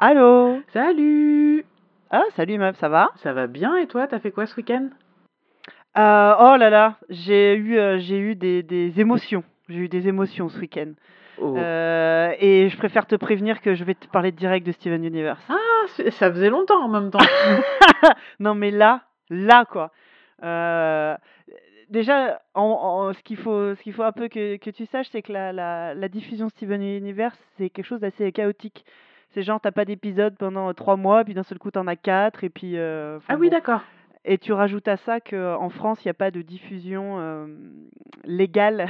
[0.00, 1.64] Allô Salut
[2.10, 3.10] Ah, salut meuf, ça va?
[3.16, 4.88] Ça va bien et toi, t'as fait quoi ce week-end?
[5.96, 9.42] Euh, Oh là là, j'ai eu, euh, j'ai eu des, des émotions.
[9.68, 10.92] J'ai eu des émotions ce week-end.
[11.40, 11.56] Oh.
[11.56, 15.42] Euh, et je préfère te prévenir que je vais te parler direct de Steven Universe.
[15.48, 15.56] Ah,
[16.10, 17.18] ça faisait longtemps en même temps.
[18.40, 19.90] non mais là, là quoi.
[20.44, 21.16] Euh,
[21.90, 25.08] déjà, en, en- ce qu'il faut, ce qu'il faut un peu que, que tu saches,
[25.10, 28.84] c'est que la, la, la diffusion Steven Universe, c'est quelque chose d'assez chaotique.
[29.34, 32.44] C'est genre, t'as pas d'épisode pendant trois mois, puis d'un seul coup, t'en as quatre,
[32.44, 32.76] et puis...
[32.76, 33.56] euh, ah oui, bon.
[33.56, 33.82] d'accord.
[34.24, 37.46] Et tu rajoutes à ça qu'en France, il n'y a pas de diffusion euh,
[38.24, 38.88] légale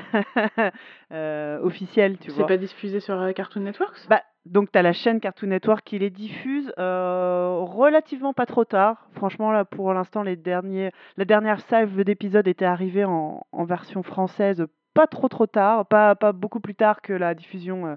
[1.13, 2.47] euh, officielle, tu C'est vois.
[2.47, 5.99] pas diffusé sur euh, Cartoon Network Bah, donc, tu as la chaîne Cartoon Network qui
[5.99, 9.07] les diffuse euh, relativement pas trop tard.
[9.13, 14.03] Franchement, là, pour l'instant, les derniers, la dernière salve d'épisodes était arrivée en, en version
[14.03, 17.97] française pas trop trop tard, pas, pas beaucoup plus tard que la diffusion euh, euh,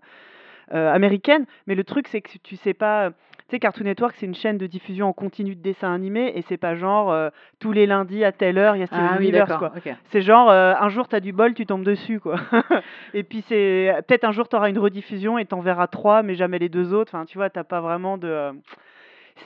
[0.71, 1.45] américaine.
[1.67, 3.11] Mais le truc, c'est que tu sais pas.
[3.51, 6.41] Tu sais, Cartoon Network, c'est une chaîne de diffusion en continu de dessins animés et
[6.43, 9.19] c'est pas genre euh, tous les lundis à telle heure, il y a Steven Ah
[9.19, 9.73] Universe, quoi.
[10.05, 12.37] C'est genre, euh, un jour, tu as du bol, tu tombes dessus, quoi.
[13.13, 16.35] et puis, c'est peut-être un jour, tu auras une rediffusion et t'en verras trois, mais
[16.35, 17.13] jamais les deux autres.
[17.13, 18.51] Enfin, tu vois, t'as pas vraiment de.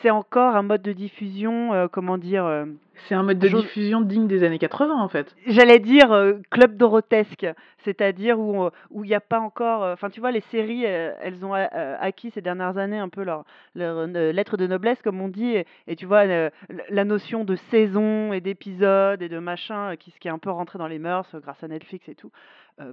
[0.01, 2.45] C'est encore un mode de diffusion, euh, comment dire.
[2.45, 2.65] euh,
[3.07, 5.35] C'est un mode de diffusion digne des années 80 en fait.
[5.47, 7.45] J'allais dire euh, club dorotesque,
[7.83, 9.83] c'est-à-dire où où il n'y a pas encore.
[9.83, 14.07] Enfin, tu vois, les séries, elles ont acquis ces dernières années un peu leur, leur
[14.07, 18.41] lettre de noblesse, comme on dit, et, et tu vois, la notion de saison et
[18.41, 21.67] d'épisodes et de machin qui, qui est un peu rentré dans les mœurs grâce à
[21.67, 22.31] Netflix et tout.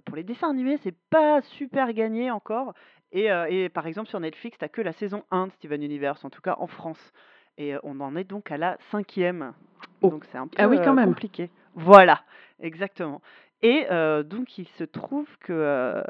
[0.05, 2.75] Pour les dessins animés, c'est pas super gagné encore.
[3.13, 6.25] Et, euh, et par exemple, sur Netflix, t'as que la saison 1 de Steven Universe,
[6.25, 7.13] en tout cas en France.
[7.59, 9.53] Et euh, on en est donc à la cinquième.
[10.01, 10.11] Oh.
[10.11, 11.09] Donc c'est un peu Ah oui, quand euh, même.
[11.09, 11.51] compliqué.
[11.75, 12.23] Voilà,
[12.61, 13.21] exactement.
[13.65, 16.03] Et euh, donc il se trouve que euh,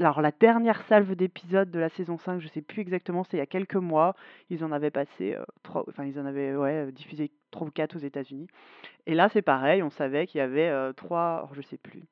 [0.00, 3.40] alors la dernière salve d'épisodes de la saison 5, je sais plus exactement, c'est il
[3.40, 4.16] y a quelques mois,
[4.50, 7.94] ils en avaient passé euh, trois, enfin ils en avaient ouais, diffusé trois ou quatre
[7.94, 8.48] aux États-Unis.
[9.06, 12.02] Et là c'est pareil, on savait qu'il y avait euh, trois, alors, je sais plus,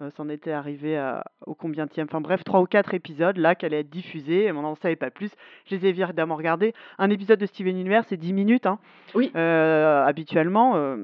[0.00, 3.64] euh, c'en était arrivé à, au combienième, enfin bref, trois ou quatre épisodes là qui
[3.64, 5.30] allaient être diffusés, et on n'en savait pas plus.
[5.64, 6.74] Je les ai évidemment regardés.
[6.98, 8.78] Un épisode de Steven Universe c'est 10 minutes, hein,
[9.14, 9.32] Oui.
[9.34, 10.76] euh, habituellement.
[10.76, 10.98] euh,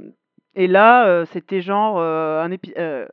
[0.55, 3.07] et là, euh, c'était genre euh, un épi- euh,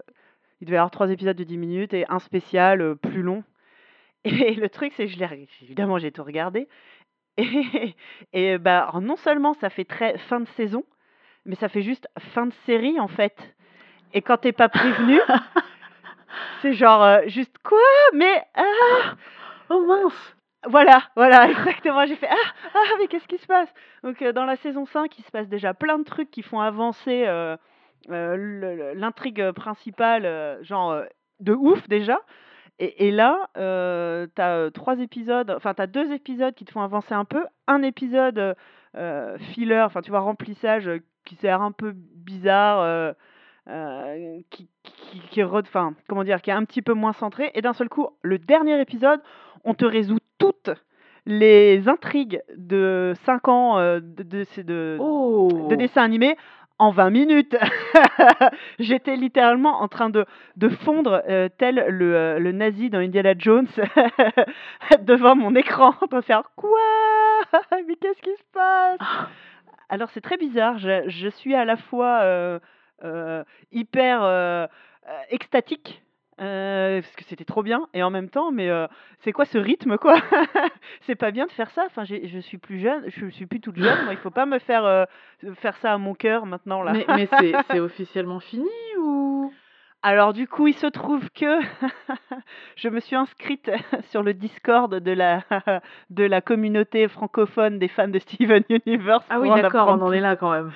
[0.61, 3.43] il devait y avoir trois épisodes de 10 minutes et un spécial euh, plus long.
[4.25, 6.67] Et le truc, c'est que je l'ai, évidemment, j'ai tout regardé.
[7.37, 7.95] Et,
[8.33, 10.83] et bah, alors, non seulement ça fait très fin de saison,
[11.45, 13.55] mais ça fait juste fin de série en fait.
[14.13, 15.19] Et quand t'es pas prévenu,
[16.61, 17.79] c'est genre juste quoi?
[18.13, 19.15] Mais ah
[19.69, 20.35] Oh mince
[20.67, 22.05] voilà, voilà, exactement.
[22.05, 23.73] J'ai fait ah, ah, mais qu'est-ce qui se passe?
[24.03, 26.59] Donc, euh, dans la saison 5, il se passe déjà plein de trucs qui font
[26.59, 27.55] avancer euh,
[28.09, 31.03] euh, l'intrigue principale, genre
[31.39, 32.19] de ouf déjà.
[32.81, 33.49] Et, là,
[34.35, 38.55] t'as trois épisodes, enfin, t'as deux épisodes qui te font avancer un peu, un épisode
[39.51, 40.89] filler, enfin, tu vois, remplissage
[41.25, 43.15] qui sert un peu bizarre.
[44.49, 47.73] qui, qui, qui enfin, comment dire, qui est un petit peu moins centré, et d'un
[47.73, 49.19] seul coup, le dernier épisode,
[49.65, 50.18] on te résout
[51.29, 55.67] les intrigues de 5 ans euh, de, de, de, de, Oh.
[55.69, 56.35] de dessin animé
[56.79, 57.55] en 20 minutes.
[58.79, 60.25] J'étais littéralement en train de,
[60.55, 63.67] de fondre euh, tel le, euh, le nazi dans Indiana Jones
[65.01, 66.79] devant mon écran, de faire quoi?
[67.87, 68.97] Mais qu'est-ce qui se passe?
[68.99, 69.27] Ah,
[69.89, 72.59] alors c'est très bizarre, je, je suis à la fois euh,
[73.71, 74.67] hyper
[75.29, 76.01] extatique,
[76.39, 78.87] euh, parce que c'était trop bien, et en même temps, mais euh,
[79.19, 80.15] c'est quoi ce rythme quoi?
[81.01, 83.77] C'est pas bien de faire ça, enfin je suis plus jeune, je suis plus toute
[83.77, 85.05] jeune, moi il faut pas me faire euh,
[85.55, 86.93] faire ça à mon cœur maintenant là.
[86.93, 89.53] Mais, mais c'est c'est officiellement fini ou?
[90.01, 91.59] Alors du coup, il se trouve que
[92.77, 93.69] je me suis inscrite
[94.11, 95.43] sur le Discord de la
[96.09, 99.25] de la communauté francophone des fans de Steven Universe.
[99.29, 100.71] Ah oui, d'accord, on en est là quand même.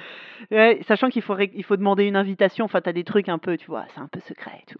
[0.51, 3.55] Ouais, sachant qu'il faut, il faut demander une invitation, enfin, t'as des trucs un peu,
[3.55, 4.79] tu vois, c'est un peu secret et tout.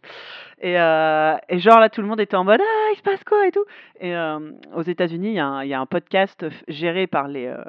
[0.59, 3.23] Et, euh, et genre là, tout le monde était en mode Ah, il se passe
[3.23, 3.47] quoi?
[3.47, 3.63] et tout.
[4.01, 7.29] Et euh, aux États-Unis, il y, a un- il y a un podcast géré par
[7.29, 7.63] les, euh,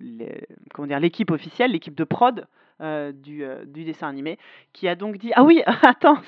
[0.00, 2.46] les- comment dire, l'équipe officielle, l'équipe de prod
[2.80, 4.38] euh, du, euh, du dessin animé,
[4.72, 6.18] qui a donc dit Ah oui, attends,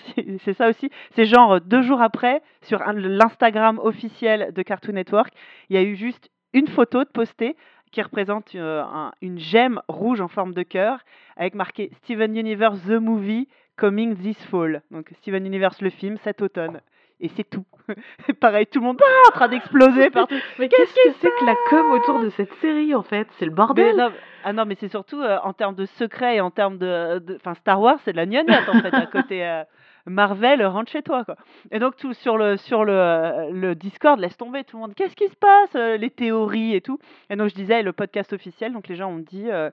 [0.44, 0.90] c'est ça aussi.
[1.12, 5.32] C'est genre euh, deux jours après, sur l'Instagram officiel de Cartoon Network,
[5.70, 7.56] il y a eu juste une photo de postée
[7.90, 10.98] qui représente euh, un- une gemme rouge en forme de cœur
[11.36, 14.82] avec marqué Steven Universe The Movie Coming This Fall.
[14.90, 16.80] Donc Steven Universe le film cet automne.
[17.22, 17.64] Et c'est tout.
[18.40, 20.34] Pareil, tout le monde ah, en train d'exploser partout.
[20.58, 23.26] Mais qu'est-ce que c'est que la com autour de cette série en fait?
[23.38, 24.10] C'est le Mais bordel non,
[24.44, 27.24] ah non, mais c'est surtout euh, en termes de secret et en termes de.
[27.36, 29.62] Enfin, Star Wars, c'est de la gnognotte en fait à côté, euh,
[30.06, 31.36] Marvel rentre chez toi quoi.
[31.70, 34.94] Et donc tout sur le sur le, le Discord laisse tomber tout le monde.
[34.94, 36.98] Qu'est-ce qui se passe euh, Les théories et tout.
[37.30, 38.72] Et donc je disais le podcast officiel.
[38.72, 39.70] Donc les gens ont dit euh,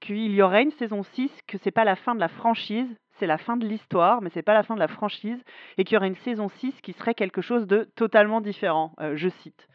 [0.00, 2.88] qu'il y aurait une saison 6, que c'est pas la fin de la franchise,
[3.22, 5.40] c'est la fin de l'histoire, mais c'est pas la fin de la franchise,
[5.78, 8.94] et qu'il y aurait une saison 6 qui serait quelque chose de totalement différent.
[9.00, 9.68] Euh, je cite.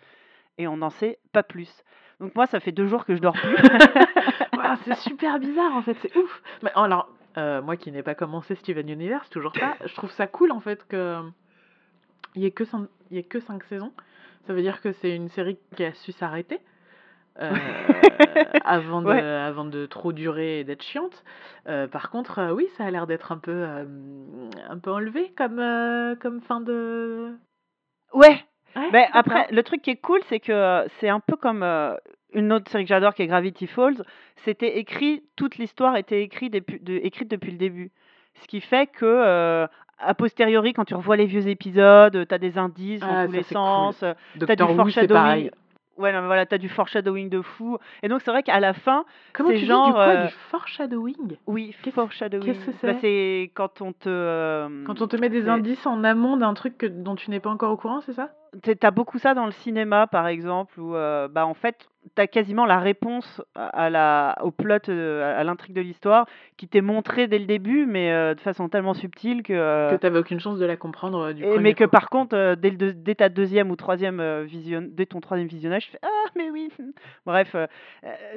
[0.57, 1.71] Et on n'en sait pas plus.
[2.19, 3.55] Donc moi, ça fait deux jours que je dors plus.
[4.83, 6.41] C'est super bizarre en fait, c'est ouf.
[6.61, 7.07] Mais alors,
[7.37, 10.59] euh, moi qui n'ai pas commencé Steven Universe, toujours pas, je trouve ça cool en
[10.59, 11.21] fait que
[12.35, 13.93] il y ait que cinq, il y ait que cinq saisons.
[14.45, 16.59] Ça veut dire que c'est une série qui a su s'arrêter.
[17.39, 17.51] Euh,
[18.65, 19.21] avant, de, Ouais.
[19.21, 21.23] avant de trop durer et d'être chiante.
[21.67, 23.65] Euh, par contre, euh, oui, ça a l'air d'être un peu,
[24.69, 25.61] un peu enlevé comme,
[26.21, 27.31] comme fin de.
[28.13, 28.43] ouais,
[28.75, 31.63] Ouais, Ben, après, le truc qui est cool, c'est que c'est un peu comme
[32.33, 34.03] une autre série que j'adore qui est Gravity Falls.
[34.45, 37.91] C'était écrit, toute l'histoire était écrite depuis, de- écrite depuis le début.
[38.41, 39.67] Ce qui fait que,
[39.99, 43.31] a posteriori, quand tu revois les vieux épisodes, tu as des indices Ah, dans tous
[43.37, 43.63] les c'est cool.
[43.63, 44.03] sens.
[44.03, 44.13] euh,
[44.45, 45.49] T'as du foreshadowing.
[45.97, 47.77] Ouais, non, mais voilà, t'as du foreshadowing de fou.
[48.03, 49.03] Et donc, c'est vrai qu'à la fin,
[49.33, 51.37] Comment c'est tu dis genre, du quoi euh, Du foreshadowing?
[51.47, 52.45] Oui, Qu'est-ce- foreshadowing.
[52.45, 54.07] qu'est-ce que Bah, c'est c'est quand on te.
[54.09, 57.31] euh, Quand on te met des c'est- indices en amont d'un truc que, dont tu
[57.31, 58.29] n'es pas encore au courant, c'est ça?
[58.79, 62.65] T'as beaucoup ça dans le cinéma, par exemple, où euh, bah, en fait, t'as quasiment
[62.65, 66.25] la réponse à la, au plot, euh, à l'intrigue de l'histoire,
[66.57, 69.91] qui t'est montrée dès le début, mais euh, de façon tellement subtile que.
[69.91, 72.77] Que t'avais aucune chance de la comprendre du et- mais que par contre, dès, le
[72.77, 76.49] deux- dès ta deuxième ou troisième vision, dès ton troisième visionnage, tu fais ah mais
[76.49, 76.69] oui.
[77.25, 77.55] Bref,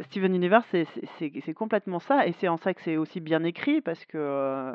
[0.03, 0.67] Steven Universe,
[1.19, 4.73] c'est complètement ça, et c'est en ça que c'est aussi bien écrit parce que.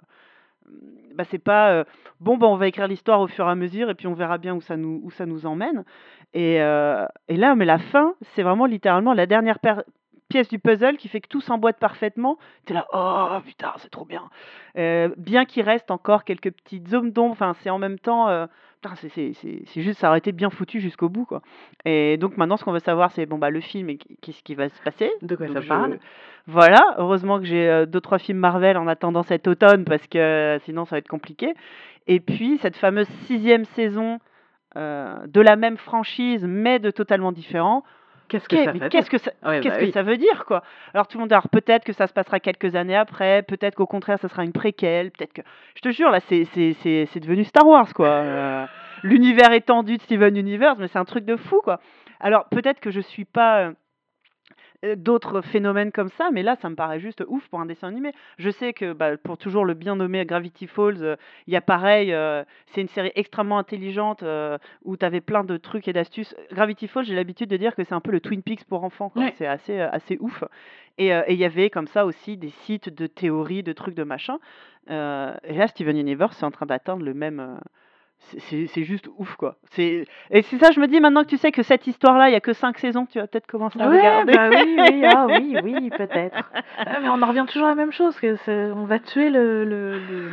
[0.67, 1.85] Euh, bah, c'est pas
[2.19, 4.38] bon bah on va écrire l'histoire au fur et à mesure et puis on verra
[4.38, 5.83] bien où ça nous où ça nous emmène.
[6.33, 9.59] Et, et là mais la fin c'est vraiment littéralement la dernière
[10.27, 12.38] pièce du puzzle qui fait que tout s'emboîte parfaitement.
[12.65, 14.23] T'es là oh putain c'est trop bien!
[14.77, 18.47] Euh, bien qu'il reste encore quelques petites zones d'ombre c'est en même temps
[18.95, 19.33] c'est
[19.81, 21.41] juste ça aurait été bien foutu jusqu'au bout quoi
[21.85, 24.55] et donc maintenant ce qu'on veut savoir c'est bon bah le film et qu'est-ce qui
[24.55, 25.97] va se passer De quoi donc ça je- parle
[26.47, 30.17] Voilà, heureusement que j'ai euh, deux trois films Marvel en attendant cet automne parce que
[30.19, 31.53] euh, sinon ça va être compliqué.
[32.07, 34.19] Et puis cette fameuse sixième saison
[34.77, 37.83] euh, de la même franchise mais de totalement différent.
[38.27, 39.92] Qu'est-ce que ça mais fait Qu'est-ce que ça, Ouais, qu'est-ce bah que oui.
[39.92, 40.63] ça veut dire quoi?
[40.94, 43.86] Alors tout le monde alors peut-être que ça se passera quelques années après, peut-être qu'au
[43.86, 45.42] contraire ça sera une préquelle, peut-être que
[45.75, 48.07] je te jure là c'est c'est c'est c'est devenu Star Wars quoi.
[48.07, 48.66] Euh,
[49.04, 51.80] L'univers étendu de Steven Universe mais c'est un truc de fou quoi.
[52.19, 53.72] Alors peut-être que je suis pas euh,
[54.95, 58.11] d'autres phénomènes comme ça, mais là, ça me paraît juste ouf pour un dessin animé.
[58.37, 61.15] Je sais que bah, pour toujours le bien nommé Gravity Falls, euh,
[61.47, 65.43] il y a pareil, euh, c'est une série extrêmement intelligente euh, où tu avais plein
[65.43, 66.35] de trucs et d'astuces.
[66.51, 69.11] Gravity Falls, j'ai l'habitude de dire que c'est un peu le Twin Peaks pour enfants,
[69.37, 70.43] c'est assez, euh, assez ouf.
[70.97, 74.03] Et euh, il y avait comme ça aussi des sites de théories, de trucs, de
[74.03, 74.39] machin.
[74.89, 77.59] Euh, et là, Steven Universe, c'est en train d'atteindre le même.
[78.68, 79.56] C'est- juste ouf quoi.
[79.77, 82.33] Et c'est ça je me dis maintenant que tu sais que cette histoire là il
[82.33, 84.33] y a que 5 saisons, tu vas peut-être commencer à Ouais, regarder.
[84.33, 86.50] bah oui, oui, ah oui, oui, peut-être.
[86.77, 88.36] Ah, mais on en revient toujours à la même chose, que
[88.74, 90.30] on va tuer le, le, le,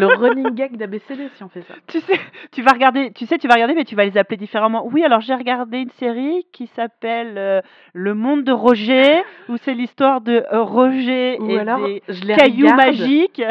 [0.00, 1.74] le running gag d'ABCD si on fait ça.
[1.86, 2.18] tu sais,
[2.52, 4.86] tu vas regarder, tu sais, tu vas regarder, mais tu vas les appeler différemment.
[4.86, 7.60] Oui, alors j'ai regardé une série qui s'appelle euh,
[7.92, 12.24] Le Monde de Roger, où c'est l'histoire de euh, Roger Ou et alors, des je
[12.24, 13.42] les cailloux regarde, magiques.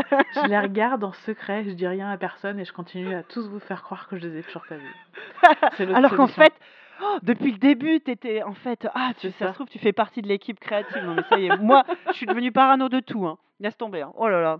[0.43, 3.47] je les regarde en secret, je dis rien à personne et je continue à tous
[3.49, 4.95] vous faire croire que je les ai toujours pas vus.
[5.95, 6.53] Alors qu'en fait,
[7.01, 9.47] oh, depuis le début, t'étais en fait, ah, tu, ça ça.
[9.49, 11.03] se trouve, tu fais partie de l'équipe créative.
[11.03, 13.25] Non mais ça y est, moi, je suis devenue parano de tout.
[13.27, 13.37] Hein.
[13.59, 14.01] Laisse tomber.
[14.01, 14.11] hein.
[14.15, 14.59] Oh là là.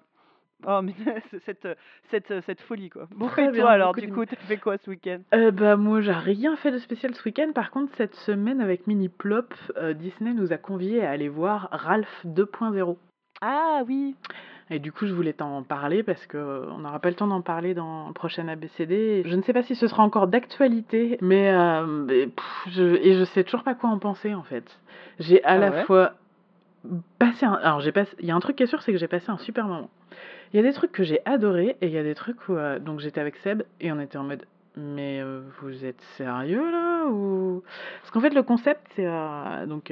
[0.66, 0.94] Oh mais
[1.46, 1.68] cette,
[2.10, 3.08] cette, cette folie quoi.
[3.14, 5.20] Bon Très et bien, toi alors du coup t'as fait quoi ce week-end?
[5.34, 7.52] Euh, bah moi j'ai rien fait de spécial ce week-end.
[7.54, 11.68] Par contre cette semaine avec Mini Plop, euh, Disney nous a conviés à aller voir
[11.72, 12.96] Ralph 2.0.
[13.42, 14.15] Ah oui.
[14.72, 17.27] Et du coup je voulais t'en parler parce que euh, on n'aura pas le temps
[17.27, 19.24] d'en parler dans le prochain ABCD.
[19.25, 23.13] Je ne sais pas si ce sera encore d'actualité, mais, euh, mais, pff, je, et
[23.13, 24.80] je sais toujours pas quoi en penser en fait.
[25.20, 25.84] J'ai à Ah la ouais?
[25.84, 26.13] fois
[27.20, 28.98] passé un, alors j'ai passé, il y a un truc qui est sûr c'est que
[28.98, 29.89] j'ai passé un super moment.
[30.54, 32.54] Il y a des trucs que j'ai adorés et il y a des trucs où
[32.56, 34.46] euh, donc j'étais avec Seb et on était en mode
[34.77, 37.63] mais euh, vous êtes sérieux là ou
[38.01, 39.08] parce qu'en fait le concept c'est
[39.68, 39.92] donc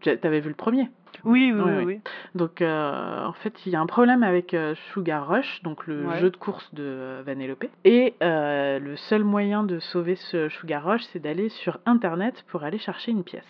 [0.00, 0.88] tu- t'avais vu le premier?
[1.24, 1.72] Oui oui Oui, oui.
[1.78, 1.84] oui.
[1.84, 2.00] oui.
[2.34, 6.06] donc euh, en fait il y a un problème avec euh, Sugar Rush donc le
[6.06, 6.18] Ouais.
[6.18, 11.02] jeu de course de Vanellope et euh, le seul moyen de sauver ce Sugar Rush
[11.12, 13.44] c'est d'aller sur internet pour aller chercher une pièce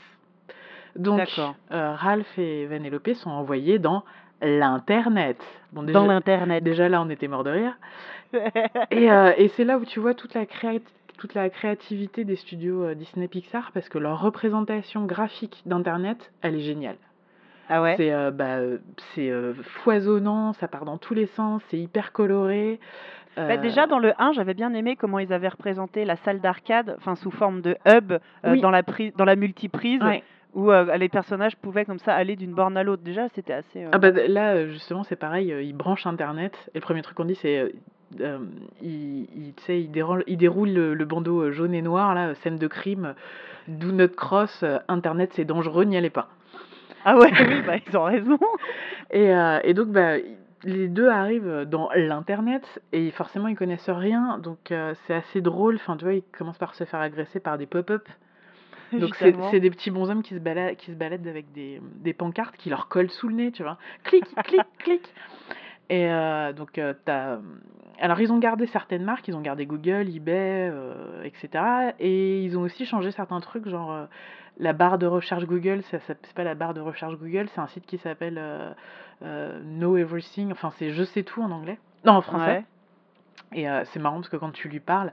[0.97, 1.21] donc
[1.71, 4.05] Ralph et Vanellope sont envoyés dans
[4.41, 5.39] l'internet
[5.73, 6.63] bon déjà, Dans l'internet.
[6.65, 7.77] déjà là on était mort de rire
[8.91, 10.81] et, et c'est là où tu vois toute la, créa-
[11.19, 16.61] toute la créativité des studios Disney Pixar parce que leur représentation graphique d'Internet, elle est
[16.61, 16.97] géniale.
[17.69, 17.95] Ah ouais?
[17.97, 18.59] C'est, heu, bah,
[19.15, 22.79] c'est, heu, foisonnant, ça part dans tous les sens, c'est hyper coloré,
[23.37, 26.95] Bah, déjà dans le 1, j'avais bien aimé comment ils avaient représenté la salle d'arcade,
[26.99, 28.15] enfin sous forme de hub,
[28.47, 28.61] Oui.
[28.63, 30.23] dans la pri dans la multiprise Ouais.
[30.55, 33.03] où, heu, les personnages pouvaient comme ça aller d'une borne à l'autre.
[33.03, 37.03] Déjà, c'était assez, Ah bah, là, justement, c'est pareil, ils branchent internet et le premier
[37.03, 37.73] truc qu'on dit c'est,
[38.81, 43.15] ils déroulent le le bandeau, jaune et noir là, scène de crime,
[43.69, 46.29] do not cross, internet c'est dangereux, n'y allez pas.
[47.09, 48.39] Ah ouais, oui, bah, ils ont raison.
[49.13, 50.17] Et heu et donc bah,
[50.65, 55.77] les 2 arrivent, dans l'internet et forcément ils connaissent rien donc heu, c'est assez drôle.
[55.77, 58.09] Enfin, tu vois, ils commencent par se faire agresser par des pop-up.
[58.93, 62.57] Donc c'est des petits bonshommes qui se bala qui se baladent avec des, des pancartes
[62.57, 63.79] qui leur collent sous le nez, tu vois?
[64.05, 65.15] Clic, clic, clic
[65.91, 67.43] et heu, donc heu, tu as, mmh
[68.01, 72.43] alors ils ont gardé certaines marques, ils ont gardé Google, eBay, heu et cetera et
[72.45, 74.07] ils ont aussi changé certains trucs, genre, heu,
[74.59, 77.61] la barre de recherche Google, ça s'app c'est pas la barre de recherche Google, c'est
[77.61, 78.39] un site qui s'appelle,
[79.23, 82.65] heu, Know Everything, enfin c'est Je sais tout en anglais non, en français Ouais.
[83.53, 85.13] Et heu, c'est marrant parce que quand tu lui parles,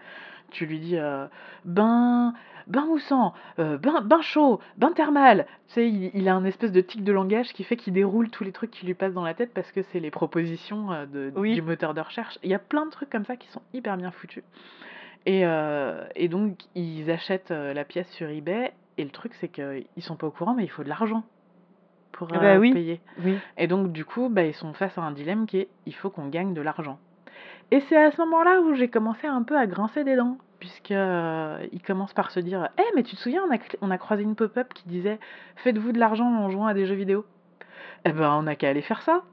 [0.51, 1.27] tu lui dis, heu:
[1.65, 2.33] «Bain
[2.67, 5.45] bain moussant, heu, bain bain chaud, bain thermal».
[5.67, 8.29] Tu sais, il il a un espèce de tic de langage qui fait qu'il déroule
[8.29, 11.05] tous les trucs qui lui passent dans la tête parce que c'est les propositions, heu,
[11.07, 11.53] de Oui.
[11.55, 12.37] du moteur de recherche.
[12.43, 14.43] Il y a plein de trucs comme ça qui sont hyper bien foutus
[15.25, 15.43] et
[16.15, 20.27] et donc ils achètent, la pièce sur eBay et le truc c'est qu'ils sont pas
[20.27, 21.23] au courant, mais il faut de l'argent
[22.11, 23.37] pour, Ah bah, oui, payer oui.
[23.57, 26.09] et donc du coup, bah, ils sont face à un dilemme qui est: il faut
[26.09, 26.99] qu'on gagne de l'argent
[27.71, 30.91] et c'est à ce moment-là où j'ai commencé un peu à grincer des dents puisque,
[30.91, 33.91] heu, ils commencent par se dire: «Eh mais tu te souviens, on a cl on
[33.91, 35.19] a croisé une pop-up qui disait:
[35.57, 37.25] "Faites-vous de l'argent en jouant à des jeux vidéo"?»
[38.05, 39.23] et ben, on n'a qu'à aller faire ça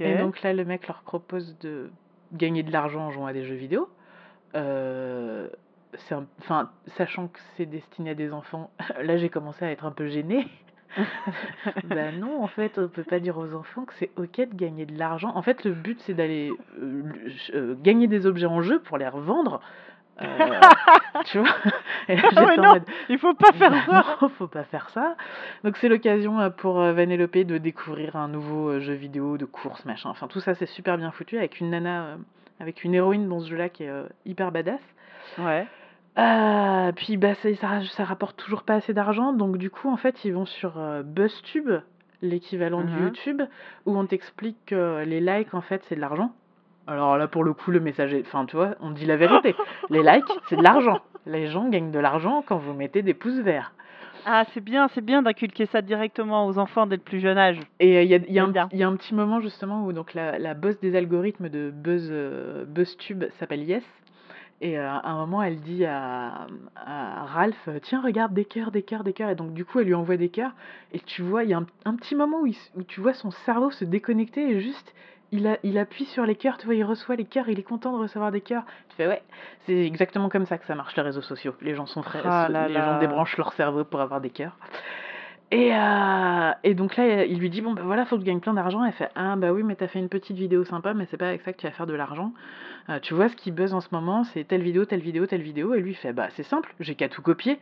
[0.00, 1.90] et donc là, le mec leur propose de
[2.32, 3.88] gagner de l'argent en jouant à des jeux vidéo,
[4.54, 5.48] un
[6.40, 8.70] enfin, sachant que c'est destiné à des enfants,
[9.02, 10.46] là j'ai commencé à être un peu gênée.
[11.84, 14.86] Bah, non, en fait, on peut pas dire aux enfants que c'est OK de gagner
[14.86, 15.32] de l'argent.
[15.34, 16.52] En fait, le but c'est d'aller,
[17.26, 19.60] ch heu, gagner des objets en jeu pour les revendre,
[20.22, 20.26] heu,
[21.26, 21.48] tu vois?
[22.08, 24.28] Et là Ah ouais, j'étais en non, mode: il faut pas faire «Bah ça!» non,
[24.28, 25.16] faut pas faire ça!»
[25.64, 30.28] donc c'est l'occasion, pour, Vanellope de découvrir un nouveau, jeu vidéo de course machin, enfin
[30.28, 32.18] tout ça c'est super bien foutu avec une nana,
[32.60, 33.92] avec une héroïne dans ce jeu-là qui est,
[34.26, 34.80] hyper badass.
[35.38, 35.66] Ouais.
[36.16, 37.48] Heu, puis bah, ça
[37.84, 41.02] ça rapporte toujours pas assez d'argent donc du coup, en fait, ils vont sur, heu,
[41.02, 41.70] BuzzTube,
[42.22, 43.00] l'équivalent de Mmh mh.
[43.00, 43.42] YouTube,
[43.86, 46.30] où on t'explique que les likes, en fait, c'est de l'argent.
[46.86, 49.54] Alors là, pour le coup, le message est enfin, tu vois, on dit la vérité.
[49.90, 51.00] Les likes, c'est de l'argent.
[51.26, 53.72] Les gens gagnent de l'argent quand vous mettez des pouces verts.
[54.26, 57.58] Ah, c'est bien, c'est bien d'inculquer ça directement aux enfants dès le plus jeune âge.
[57.80, 58.68] Et heu, il y a y un bien.
[58.72, 61.70] il y a un petit moment justement où donc la la boss des algorithmes de
[61.70, 63.82] Buzz, heu, BuzzTube s'appelle Yes
[64.64, 68.82] et heu, à un moment elle dit à, à Ralph: «Tiens regarde des cœurs, des
[68.82, 70.52] cœurs, des cœurs» et donc du coup elle lui envoie des cœurs
[70.92, 73.00] et tu vois, il y a un un petit moment où il s où tu
[73.00, 74.94] vois son cerveau se déconnecter et juste
[75.32, 76.74] il a il appuie sur les cœurs, tu vois?
[76.74, 78.64] Il reçoit les cœurs, il est content de recevoir des cœurs.
[78.88, 79.22] Tu fais: «Ouais,
[79.66, 81.54] c'est exactement comme ça que ça marche les réseaux sociaux».
[81.60, 82.98] Les gens sont frais Ah là les gens là.
[82.98, 84.56] débranchent leur cerveau pour avoir des cœurs
[85.54, 88.40] et heu et donc là, il lui dit: «Bon, bah, voilà, faut que tu gagnes
[88.40, 88.84] plein d'argent».
[88.84, 91.16] Elle fait: «Ah bah, oui, mais tu as fait une petite vidéo sympa, mais c'est
[91.16, 92.32] pas avec ça que tu vas faire de l'argent.
[92.90, 95.42] Heu, tu vois ce qui buzz en ce moment, c'est telle vidéo, telle vidéo, telle
[95.42, 97.60] vidéo» et lui il fait: «Bah, c'est simple, j'ai qu'à tout copier».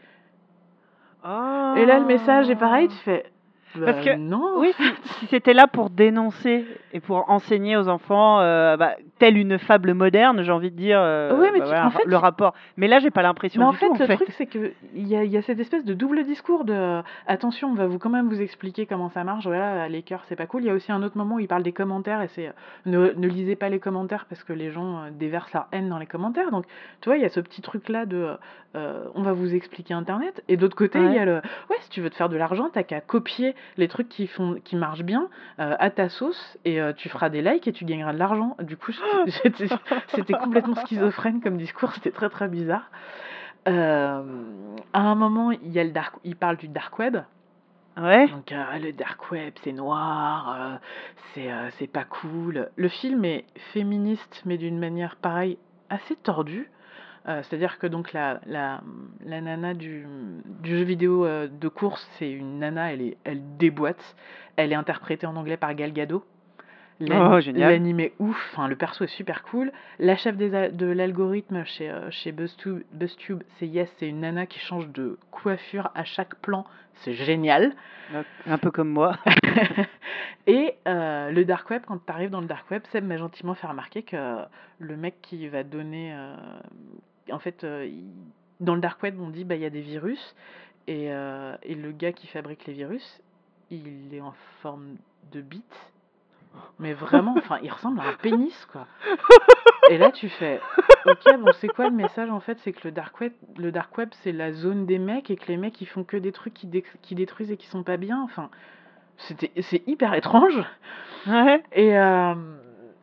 [1.77, 3.05] Et là, le message est pareil, tu Oh!
[3.05, 3.32] fais:
[3.81, 4.83] Parce «Bah, que non, oui, fait».
[5.05, 9.59] si si c'était là pour dénoncer et pour enseigner aux enfants, heu, bah, telle une
[9.59, 12.05] fable moderne, j'ai envie de dire, Ouais, heu, mais bah, tu voilà, en ra fait,
[12.07, 12.55] le rapport.
[12.77, 14.17] Mais là, j'ai pas l'impression du tout, fait, en le fait.
[14.17, 17.75] truc, c'est qu'il y a y a cette espèce de double discours de, «Attention, on
[17.75, 20.63] va vous quand même vous expliquer comment ça marche, voilà, les cœurs, c'est pas cool».
[20.63, 22.53] Il y a aussi un autre moment où il parle des commentaires et c'est,
[22.87, 25.99] «Ne ne lisez pas les commentaires parce que les gens, heu, déversent leur haine dans
[25.99, 26.51] les commentaires».
[26.51, 26.67] Donc,
[27.01, 28.37] tu vois, il y a ce petit truc-là de, heu
[28.75, 31.35] heu, on va vous expliquer internet et d'autre côté, il y a le:
[31.69, 34.27] «Ouais, si tu veux te faire de l'argent, tu as qu'à copier les trucs qui
[34.27, 35.29] font qui marchent bien,
[35.59, 38.57] heu, à ta sauce et heu, tu feras des likes et tu gagneras de l'argent».
[38.61, 38.93] Du coup,
[39.27, 42.91] c'était complètement schizophrène comme discours, c'était très, très bizarre.
[43.67, 47.19] Hem, à un moment, il y a le dark il parle du dark web.
[47.97, 48.27] Ouais.
[48.29, 50.81] Donc, le dark web, c'est noir,
[51.35, 52.71] c'est, pas cool.
[52.77, 55.59] Le film est féministe, mais d'une manière, pareil,
[55.91, 56.71] assez tordue.
[57.29, 58.81] Heu, c'est-à-dire que donc la la,
[59.25, 60.07] la nana du,
[60.63, 64.17] du jeu vidéo, heu, de course, c'est une nana, elle est elle déboîte.
[64.57, 66.25] Elle est interprétée en anglais par Gal Gadot.
[67.01, 69.73] L'ani Oh, l'anime est ouf, enfin le perso est super cool.
[69.99, 74.47] La chef des de l'algorithme chez, heu, chez BuzzTube BuzzTube, c'est Yes, c'est une nana
[74.47, 76.65] qui change de coiffure à chaque plan,
[76.97, 77.73] c'est génial.
[78.47, 79.17] Un peu comme moi.
[80.47, 83.67] Et le dark web, quand tu arrives dans le dark web, Seb m'a gentiment fait
[83.67, 84.39] remarquer que
[84.79, 86.15] le mec qui va donner,
[87.31, 88.05] en fait, il
[88.61, 90.35] dans le dark web, on dit: «Bah, il y a des virus»
[90.87, 93.21] et heu et le gars qui fabrique les virus,
[93.71, 94.97] il est en forme
[95.33, 95.93] de bite.
[96.79, 98.87] Mais vraiment, enfin, il ressemble à un pénis, quoi.
[99.91, 100.61] Et là, tu fais,
[101.07, 102.59] ok, bon, c'est quoi le message en fait?
[102.59, 105.47] C'est que le dark web, le dark web, c'est la zone des mecs et que
[105.49, 106.69] les mecs, ils font que des trucs qui,
[107.01, 108.21] qui détruisent et qui sont pas bien.
[108.23, 108.51] Enfin,
[109.17, 110.63] c'était, c'est hyper étrange.
[111.27, 111.63] Ouais.
[111.73, 112.35] Et, euh,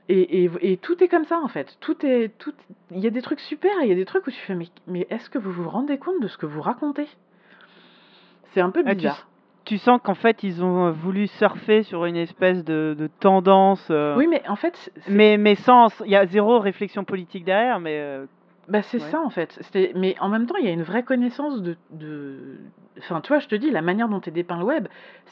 [0.09, 1.77] et, et, et, tout est comme ça en fait.
[1.79, 2.53] Tout est, tout,
[2.91, 4.67] il y a des trucs super, il y a des trucs où tu fais, mais,
[4.87, 7.07] mais est-ce que vous vous rendez compte de ce que vous racontez?
[8.53, 9.27] C'est un peu Ah, tu, bizarre.
[9.65, 13.87] tu sens qu'en fait, ils ont euh, voulu surfer sur une espèce de, de tendance,
[13.91, 15.87] euh, Oui, mais en fait, mais, mais sans.
[16.03, 17.99] Il y a zéro réflexion politique derrière, mais.
[17.99, 18.25] euh,
[18.67, 19.09] Bah c'est ouais.
[19.11, 19.59] ça en fait.
[19.95, 22.57] Mais en même temps, il y a une vraie connaissance de, de...
[22.97, 24.87] Enfin, tu vois, je te dis, la manière dont est dépeint le web,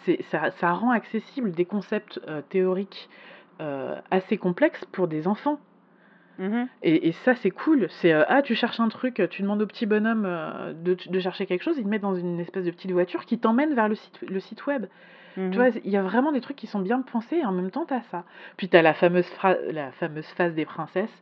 [0.05, 3.09] c'est ça, ça rend accessible des concepts euh, théoriques
[3.61, 5.59] euh, assez complexes pour des enfants.
[6.39, 6.67] mhm.
[6.83, 7.87] Et, et ça, c'est cool.
[7.89, 11.19] C'est euh, ah, tu cherches un truc, tu demandes au petit bonhomme euh, de, de
[11.19, 13.87] chercher quelque chose, il te met dans une espèce de petite voiture qui t'emmène vers
[13.89, 14.85] le site, le site web.
[15.37, 15.51] Mhm.
[15.51, 17.69] Tu vois, il y a vraiment des trucs qui sont bien pensés et en même
[17.71, 18.23] temps, t'as ça.
[18.57, 19.27] Puis t'as la fameuse,
[19.71, 21.13] la fameuse phase des princesses.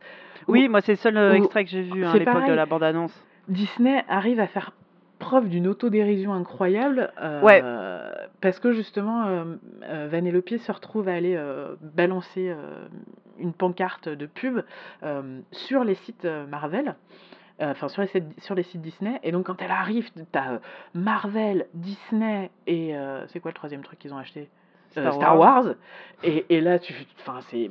[0.48, 2.66] où- Oui, moi, c'est le seul extrait que j'ai vu hein, à l'époque de la
[2.66, 3.22] bande-annonce.
[3.48, 4.72] Disney arrive à faire
[5.18, 7.62] preuve d'une autodérision incroyable euh, Ouais.
[8.40, 9.44] parce que justement euh,
[9.84, 12.54] euh, Vanellope se retrouve à aller euh, balancer
[13.38, 14.62] une pancarte de pub
[15.52, 16.94] sur les sites Marvel
[17.58, 20.60] enfin sur les, sites, sur les sites Disney et donc quand elle arrive t'as
[20.94, 22.94] Marvel, Disney et
[23.28, 24.48] c'est quoi le troisième truc qu'ils ont acheté?
[25.00, 25.64] Star Star Wars.
[25.64, 25.74] Wars
[26.22, 27.70] et, et là tu enfin c'est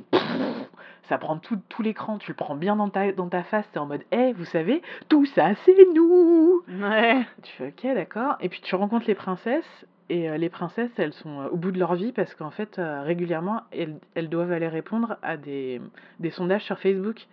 [1.08, 3.78] ça prend tout, tout l'écran tu le prends bien dans ta, dans ta face t'es
[3.78, 7.22] en mode hé vous savez tout ça c'est nous Ouais.
[7.42, 11.12] tu fais ok d'accord et puis tu rencontres les princesses et euh, les princesses elles
[11.12, 14.52] sont euh, au bout de leur vie parce qu'en fait euh, régulièrement elles, elles doivent
[14.52, 15.80] aller répondre à des,
[16.20, 17.26] des sondages sur Facebook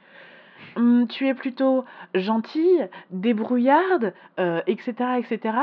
[0.77, 1.83] Hum, tu es plutôt
[2.15, 5.57] gentille, débrouillarde, euh, etc., etc.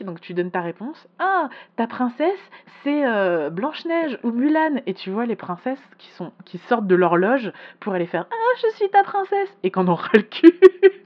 [0.00, 1.06] Donc tu donnes ta réponse.
[1.18, 2.50] Ah, ta princesse,
[2.82, 4.80] c'est euh, Blanche-Neige ou Mulan.
[4.86, 8.58] Et tu vois les princesses qui, sont, qui sortent de l'horloge pour aller faire Ah,
[8.62, 9.48] je suis ta princesse.
[9.62, 10.52] Et quand on ras le cul.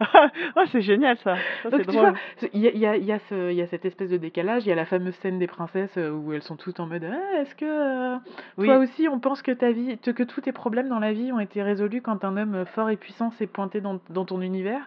[0.00, 0.30] Ah,
[0.72, 1.36] c'est génial ça.
[1.62, 2.10] Ça, Donc c'est tu drôle.
[2.10, 4.16] vois, c'est- il y a, y, a, y, a ce- y a cette espèce de
[4.16, 6.86] décalage, il y a la fameuse scène des princesses euh, où elles sont toutes en
[6.86, 8.16] mode Ah, est-ce que euh,
[8.58, 8.66] Oui.
[8.66, 11.40] toi aussi on pense que ta vie, que tous tes problèmes dans la vie ont
[11.40, 14.80] été résolus quand un homme fort et puissant s'est pointé dans, dans ton univers?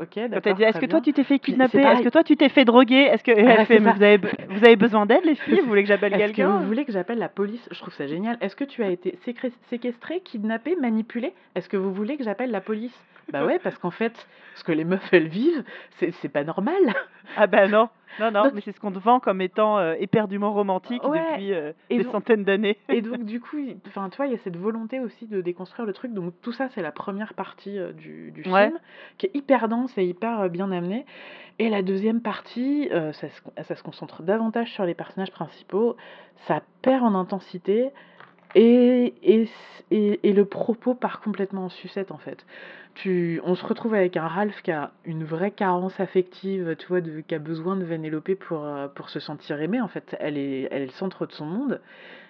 [0.00, 0.54] Ok, d'accord.
[0.54, 1.80] dit Est-ce que toi tu t'es fait kidnapper?
[1.80, 3.02] Est-ce que toi tu t'es fait droguer?
[3.04, 3.92] Est-ce que elle fait ça.
[3.92, 5.60] vous avez, vous avez besoin d'aide les filles?
[5.60, 6.58] Vous voulez que j'appelle Est-ce que quelqu'un?
[6.58, 7.66] vous voulez que j'appelle la police?
[7.70, 8.36] Je trouve ça génial.
[8.40, 9.18] Est-ce que tu as été
[9.70, 12.96] séquestré, kidnappé, manipulé Est-ce que vous voulez que j'appelle la police?
[13.32, 14.05] Bah ouais, parce qu'en fait,
[14.54, 15.64] ce que les meufs elles vivent,
[15.98, 16.94] c'est c'est pas normal.
[17.36, 17.88] Ah ben non,
[18.20, 21.18] non, non, Donc- mais c'est ce qu'on te vend comme étant euh, éperdument romantique Ouais,
[21.32, 22.78] depuis euh, des donc- centaines d'années.
[22.88, 25.86] Et donc du coup, enfin tu vois, il y a cette volonté aussi de déconstruire
[25.86, 26.12] le truc.
[26.14, 28.68] Donc tout ça, c'est la première partie euh, du, du Ouais.
[28.68, 28.78] film,
[29.18, 31.04] qui est hyper dense et hyper bien amenée.
[31.58, 35.96] Et la deuxième partie, ça, se, ça se concentre davantage sur les personnages principaux.
[36.46, 37.90] Ça perd en intensité
[38.54, 39.48] et, et,
[39.90, 42.44] et, et le propos part complètement en sucette en fait.
[42.94, 47.02] Tu, on se retrouve avec un Ralph qui a une vraie carence affective, tu vois,
[47.02, 49.82] de, qui a besoin de Vanellope pour, euh, pour se sentir aimé.
[49.82, 51.80] En fait, elle est, elle est le centre de son monde.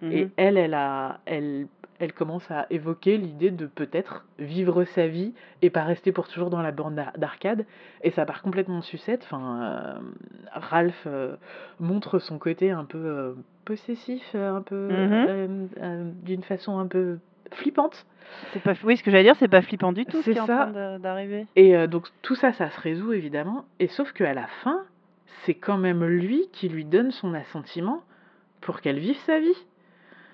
[0.02, 0.30] Et Mhm.
[0.36, 5.32] elle, elle, a, elle, elle commence à évoquer l'idée de peut-être vivre sa vie
[5.62, 7.64] et pas rester pour toujours dans la bande d'ar- d'arcade.
[8.02, 9.22] Et ça part complètement en sucette.
[9.24, 9.98] Enfin, euh,
[10.52, 11.36] Ralph euh,
[11.80, 13.32] montre son côté un peu euh,
[13.64, 17.18] possessif, un peu euh, d'une façon un peu
[17.52, 18.06] flippante.
[18.52, 20.40] C'est pas, oui, ce que j'allais dire, c'est pas flippant du tout ce C'est est
[20.40, 20.56] en ça.
[20.70, 21.46] train de- d'arriver.
[21.56, 23.64] Et donc tout ça, ça se résout évidemment.
[23.78, 24.82] Et sauf qu'à la fin,
[25.44, 28.02] c'est quand même lui qui lui donne son assentiment
[28.60, 29.56] pour qu'elle vive sa vie.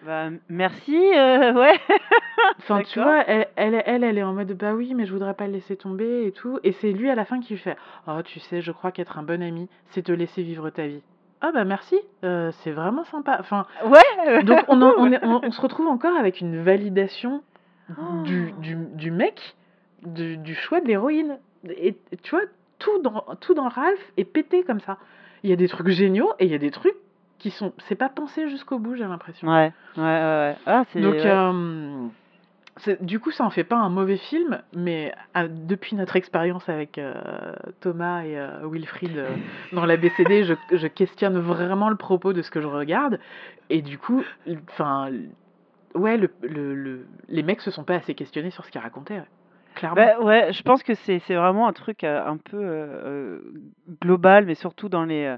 [0.05, 1.79] Bah, merci, euh, ouais.
[2.59, 5.35] Enfin, tu vois, elle, elle, elle, elle est en mode bah oui, mais je voudrais
[5.35, 6.59] pas le laisser tomber et tout.
[6.65, 7.77] Et c'est lui à la fin qui fait
[8.09, 11.03] Oh, tu sais, je crois qu'être un bon ami, c'est te laisser vivre ta vie.
[11.41, 13.37] Ah bah merci, euh, c'est vraiment sympa.
[13.41, 14.43] Enfin, Ouais.
[14.45, 17.43] donc on, en- on, est- on- on se retrouve encore avec une validation
[17.91, 18.23] Oh.
[18.23, 19.57] du, du, du mec,
[20.07, 21.39] du, du choix de l'héroïne.
[21.69, 22.45] Et tu vois,
[22.79, 24.99] tout dans, tout dans Ralph est pété comme ça.
[25.43, 26.95] Il y a des trucs géniaux et il y a des trucs
[27.43, 27.73] qui sont.
[27.89, 29.49] C'est pas pensé jusqu'au bout, j'ai l'impression.
[29.49, 30.57] Ouais, ouais, ouais.
[30.67, 30.85] Ah.
[30.95, 31.23] Donc, ouais.
[31.27, 32.07] euh,
[33.01, 37.15] du coup, ça en fait pas un mauvais film, mais depuis notre expérience avec euh,
[37.81, 39.25] Thomas et euh, Wilfried
[39.73, 43.19] dans la BCD, je, je questionne vraiment le propos de ce que je regarde.
[43.69, 44.23] Et du coup,
[44.71, 45.11] enfin,
[45.95, 49.19] ouais, le, le- le- les mecs se sont pas assez questionnés sur ce qu'ils racontaient,
[49.19, 49.29] ouais.
[49.75, 49.97] clairement.
[49.97, 53.41] Bah, ouais, je pense que c'est vraiment un truc euh, un peu euh,
[54.01, 55.37] global, mais surtout dans les euh,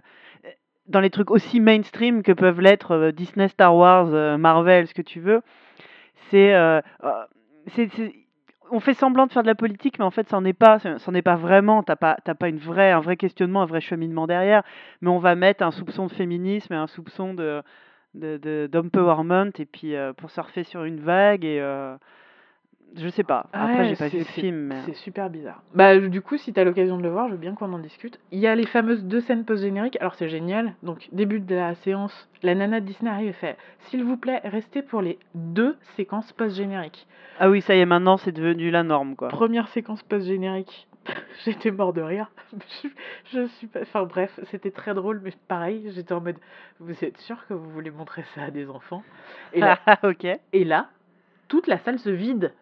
[0.87, 4.95] dans les trucs aussi mainstream que peuvent l'être euh, Disney, Star Wars, euh, Marvel, ce
[4.95, 5.41] que tu veux.
[6.35, 6.81] Euh,
[7.69, 8.13] c'est c'est-
[8.71, 10.79] on fait semblant de faire de la politique, mais en fait, ça n'en est pas,
[10.79, 11.83] ça n'en est pas vraiment.
[11.83, 14.63] T'as pas, t'as pas une vraie, un vrai questionnement, un vrai cheminement derrière.
[15.01, 17.63] Mais on va mettre un soupçon de féminisme et un soupçon de,
[18.15, 21.45] de, de- d'empowerment, et puis euh, pour surfer sur une vague.
[21.45, 21.59] Et
[22.97, 23.47] je sais pas.
[23.53, 25.63] Après, Ouais, j'ai pas vu le c'est- film, mais C'est super bizarre.
[25.75, 28.21] Bah, du coup, si t'as l'occasion de le voir, je veux bien qu'on en discute.
[28.31, 29.97] Il y a les fameuses deux scènes post-génériques.
[30.01, 30.75] Alors, c'est génial.
[30.83, 34.41] Donc, début de la séance, la nana de Disney arrive et fait S'il vous plaît,
[34.45, 37.07] restez pour les deux séquences post-génériques.
[37.41, 39.29] ah oui, ça y est, maintenant, c'est devenu la norme, quoi.
[39.29, 40.87] Première séquence post-générique.
[41.45, 42.31] J'étais mort de rire.
[42.83, 42.89] Je,
[43.33, 43.81] je suis pas.
[43.83, 46.37] Enfin, bref, c'était très drôle, mais pareil, j'étais en mode
[46.81, 49.03] Vous êtes sûr que vous voulez montrer ça à des enfants?
[49.53, 50.27] Et là, ok.
[50.53, 50.89] et là,
[51.49, 52.53] toute la salle se vide.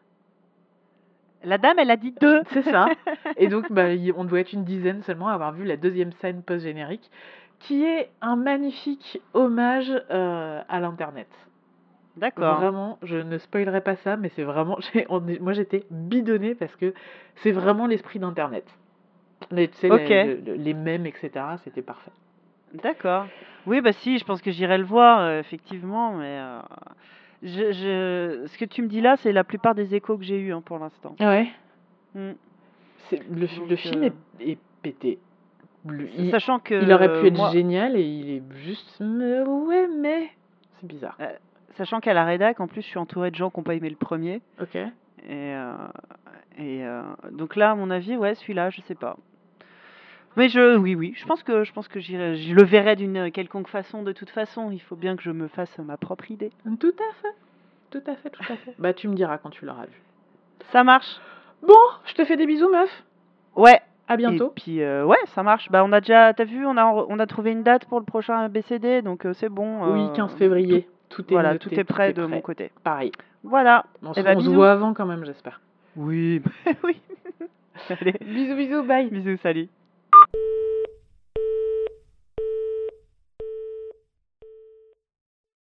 [1.44, 2.42] La dame, elle a dit deux.
[2.50, 2.88] C'est ça.
[3.36, 6.42] Et donc, bah, on doit être une dizaine seulement à avoir vu la deuxième scène
[6.42, 7.10] post-générique,
[7.58, 11.28] qui est un magnifique hommage euh, à l'Internet.
[12.16, 12.56] D'accord.
[12.56, 14.78] Vraiment, je ne spoilerai pas ça, mais c'est vraiment.
[15.08, 16.92] on moi, j'étais bidonnée parce que
[17.36, 18.66] c'est vraiment l'esprit d'Internet.
[19.50, 19.88] Les, tu sais,
[20.56, 21.30] les- mèmes, etc.,
[21.64, 22.12] c'était parfait.
[22.74, 23.26] D'accord.
[23.66, 26.58] Oui, bah si, je pense que j'irai le voir, euh, effectivement, mais euh,
[27.42, 28.46] je, je...
[28.46, 30.62] ce que tu me dis là, c'est la plupart des échos que j'ai eus hein,
[30.64, 31.14] pour l'instant.
[31.20, 31.48] Ouais?
[32.14, 32.32] Mm.
[33.08, 35.18] C'est, le, Donc, le film euh, est, est pété.
[35.86, 39.00] Le- il, Sachant que il aurait pu être moi- génial et il est juste.
[39.00, 40.30] mais ouais, mais.
[40.80, 41.18] C'est bizarre.
[41.74, 43.90] sachant qu'à la rédac, en plus, je suis entourée de gens qui n'ont pas aimé
[43.90, 44.76] le premier, Ok.
[44.76, 44.90] et,
[45.30, 45.72] euh,
[46.58, 47.02] et euh,
[47.32, 49.16] donc là, à mon avis, ouais, celui-là, je sais pas.
[50.36, 53.68] Mais je, oui, oui, je pense que je pense que je le verrai d'une quelconque
[53.68, 54.02] façon.
[54.02, 56.50] De toute façon, il faut bien que je me fasse ma propre idée.
[56.80, 57.34] Tout à fait.
[57.90, 58.74] Tout à fait, tout à fait.
[58.78, 60.00] bah, tu me diras quand tu l'auras vu.
[60.70, 61.20] Ça marche.
[61.66, 61.74] Bon,
[62.06, 63.04] je te fais des bisous, meuf.
[63.56, 63.80] Ouais.
[64.08, 64.48] À bientôt.
[64.56, 65.70] Et puis euh, ouais, ça marche.
[65.70, 68.04] Bah on a déjà, t'as vu, on a on a trouvé une date pour le
[68.04, 69.92] prochain BCD, donc euh, c'est bon.
[69.92, 70.88] oui, euh, 15 février.
[71.08, 72.72] Tout, tout- est voilà, noté, tout est prêt de mon côté.
[72.82, 73.12] Pareil.
[73.44, 73.84] Voilà.
[74.02, 74.54] On, Eh se, ben, on se bisous.
[74.54, 75.60] voit avant quand même, j'espère.
[75.96, 76.42] Oui,
[76.84, 77.00] oui.
[77.90, 79.08] Allez, Bisous, bisous, bye.
[79.10, 79.68] bisous, salut.